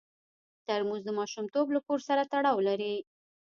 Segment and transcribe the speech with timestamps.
[0.67, 2.95] ترموز د ماشومتوب له کور سره تړاو لري.